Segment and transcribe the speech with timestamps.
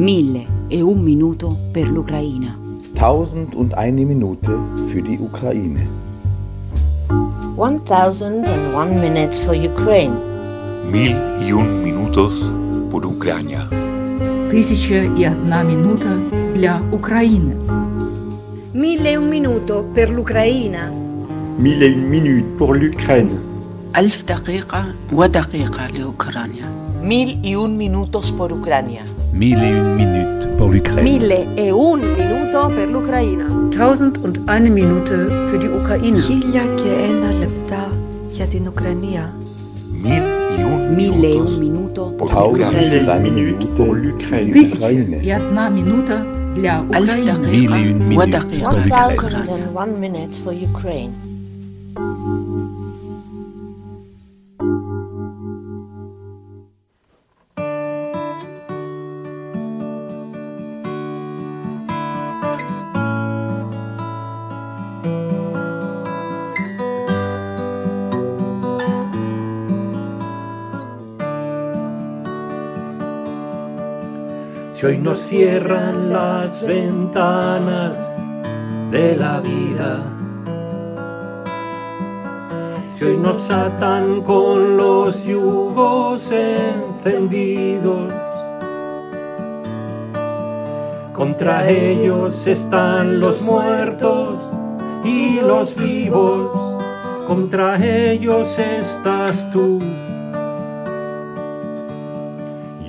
[0.00, 2.56] Mille e un minuto per l'Ucraina.
[2.94, 5.80] Tausend und eine Minute für die Ukraine.
[7.56, 10.14] 1001 minutes for Ukraine.
[10.90, 12.50] Mil y un minutos
[12.90, 13.68] por Ucrania.
[14.50, 16.18] Тисяча і одна минута
[16.54, 17.56] для України.
[18.74, 20.90] Mille e un minuto per l'Ucraina.
[21.58, 23.30] Mille et une minutes pour l'Ukraine.
[23.96, 26.66] ألف دقيقة ودقيقة لأوكرانيا
[27.02, 29.09] Mil y un minutos por Ucrania.
[29.33, 31.03] Mille et une minute pour l'Ukraine.
[31.03, 33.45] Mille et un minuto per l'Ukraina.
[33.71, 36.19] Tausend und eine Minute für die Ukraine.
[36.19, 37.91] Chilja και ένα λεπτά
[38.31, 39.33] για την Ουκρανία.
[40.03, 44.53] Mille et un minuto pour l'Ukraine.
[44.55, 45.21] Ukraine.
[45.23, 47.31] и одна минута для Украины.
[47.51, 49.67] Mille et une minutes pour l'Ukraine.
[49.73, 51.13] One minute for Ukraine.
[74.81, 77.95] Si hoy nos cierran las ventanas
[78.89, 79.99] de la vida,
[82.97, 88.11] si hoy nos atan con los yugos encendidos,
[91.13, 94.51] contra ellos están los muertos
[95.03, 96.75] y los vivos,
[97.27, 99.77] contra ellos estás tú.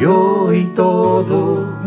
[0.00, 1.79] Yo y todos,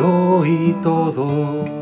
[0.00, 1.80] yo y todos.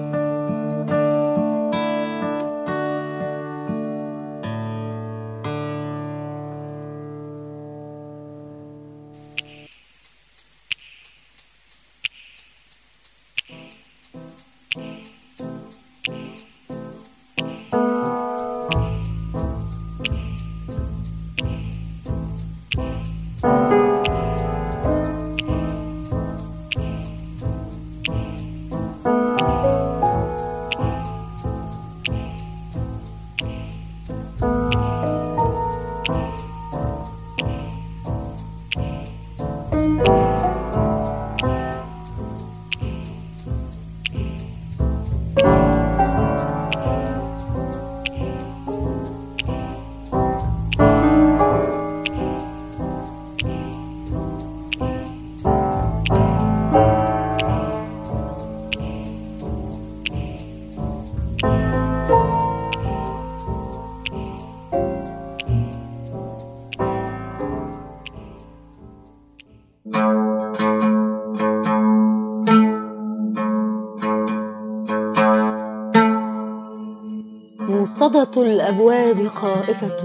[77.78, 79.97] موصدة الأبواب خائفة.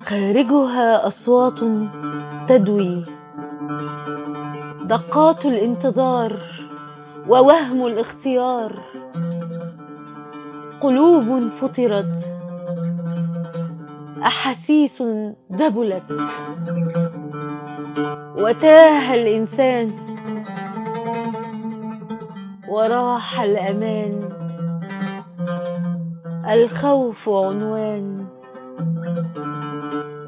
[0.00, 1.60] خارجها أصوات
[2.48, 3.04] تدوي.
[4.84, 6.36] دقات الانتظار
[7.28, 8.82] ووهم الاختيار.
[10.80, 12.24] قلوب فطرت.
[14.22, 15.02] أحاسيس
[15.50, 16.12] دبلت.
[18.38, 20.05] وتاه الإنسان
[22.76, 24.28] وراح الأمان.
[26.50, 28.26] الخوف عنوان.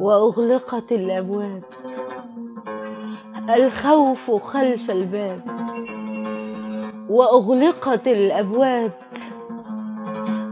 [0.00, 1.62] وأغلقت الأبواب.
[3.50, 5.40] الخوف خلف الباب.
[7.08, 8.92] وأغلقت الأبواب.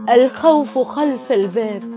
[0.09, 1.96] الخوف خلف الباب.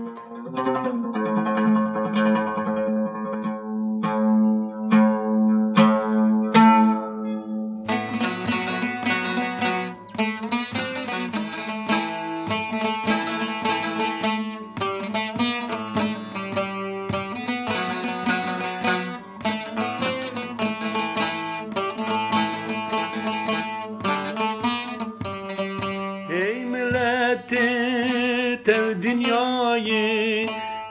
[28.65, 30.45] تو دنیای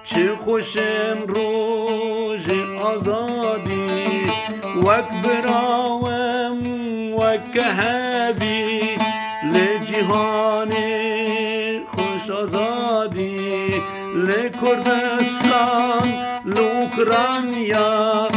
[0.04, 2.46] چه خوش امروز
[2.82, 4.26] آزادی.
[4.84, 6.62] وک براوم
[7.14, 8.80] وک هبی
[9.52, 10.70] لجهان
[11.86, 13.36] خوش آزادی.
[14.14, 16.08] لکردستان
[16.44, 18.28] لوکرانیا.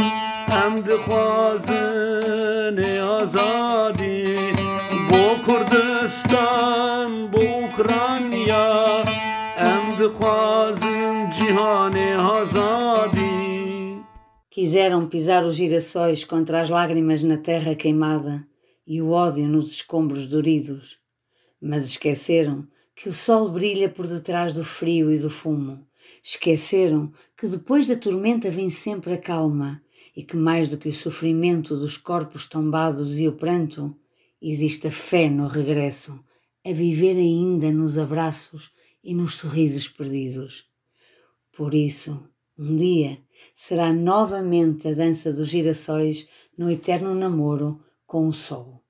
[0.52, 4.24] حمد خوازن آزادی.
[5.08, 8.13] بو کردستان بو اوکرانیا
[14.64, 18.48] Fizeram pisar os girassóis contra as lágrimas na terra queimada
[18.86, 20.98] e o ódio nos escombros doridos,
[21.60, 22.66] mas esqueceram
[22.96, 25.86] que o sol brilha por detrás do frio e do fumo.
[26.22, 29.82] Esqueceram que depois da tormenta vem sempre a calma
[30.16, 33.94] e que mais do que o sofrimento dos corpos tombados e o pranto,
[34.40, 36.18] existe a fé no regresso,
[36.64, 38.70] a viver ainda nos abraços
[39.04, 40.64] e nos sorrisos perdidos.
[41.52, 42.26] Por isso,
[42.58, 43.18] um dia
[43.54, 48.83] será novamente a dança dos girassóis no eterno namoro com o sol.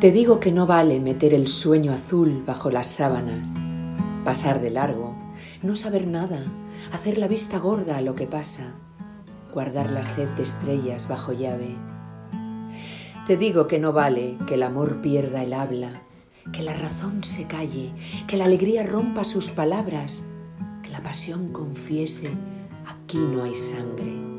[0.00, 3.54] Te digo que no vale meter el sueño azul bajo las sábanas,
[4.24, 5.16] pasar de largo,
[5.60, 6.44] no saber nada,
[6.92, 8.74] hacer la vista gorda a lo que pasa,
[9.52, 11.74] guardar la sed de estrellas bajo llave.
[13.26, 16.02] Te digo que no vale que el amor pierda el habla,
[16.52, 17.90] que la razón se calle,
[18.28, 20.24] que la alegría rompa sus palabras,
[20.80, 22.30] que la pasión confiese,
[22.86, 24.37] aquí no hay sangre.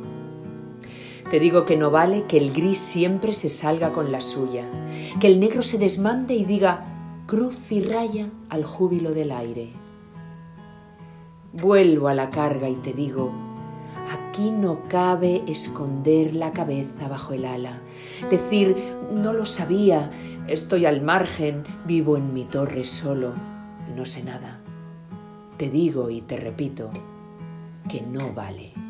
[1.30, 4.68] Te digo que no vale que el gris siempre se salga con la suya,
[5.22, 6.86] que el negro se desmande y diga
[7.28, 9.70] cruz y raya al júbilo del aire.
[11.54, 13.32] Vuelvo a la carga y te digo,
[14.12, 17.80] aquí no cabe esconder la cabeza bajo el ala,
[18.32, 18.76] decir,
[19.14, 20.10] no lo sabía,
[20.48, 23.34] estoy al margen, vivo en mi torre solo
[23.88, 24.62] y no sé nada.
[25.58, 26.90] Te digo y te repito
[27.88, 28.89] que no vale.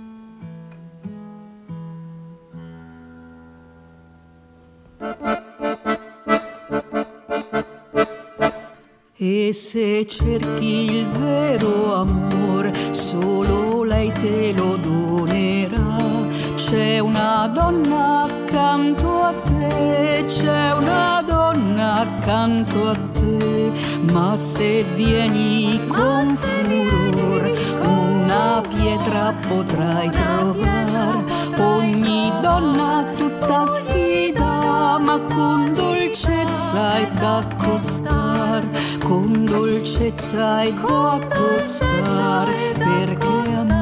[9.22, 15.96] E se cerchi il vero amor, solo lei te lo donerà.
[16.56, 23.72] C'è una donna accanto a te, c'è una donna accanto a te,
[24.12, 27.52] ma se vieni con furor,
[27.84, 31.24] una pietra potrai trovare.
[31.58, 33.29] Ogni donna tutta
[33.66, 38.68] si dà, ma con dolcezza è da accostar,
[39.04, 43.79] con dolcezza è da accostar, perché amore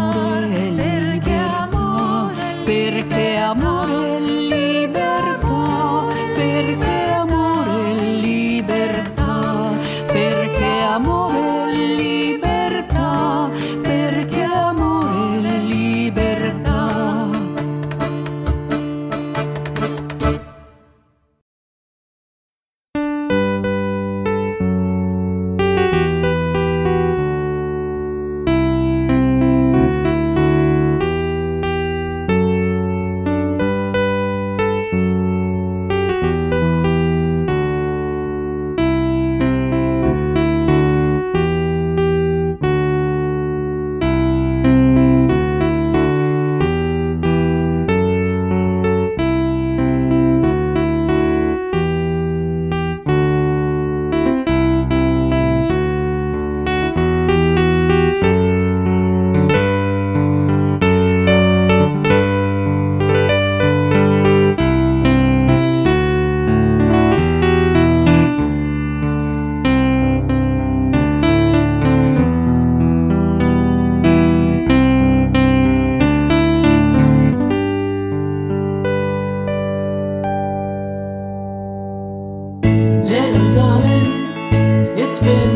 [83.57, 85.46] darling, it's been.